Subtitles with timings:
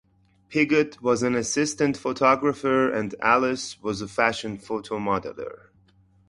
[0.49, 5.67] Piggott was an assistant photographer and Alas was a fashion photo modeler.